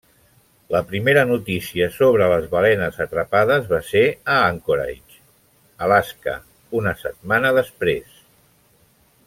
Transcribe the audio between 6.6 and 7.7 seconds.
una setmana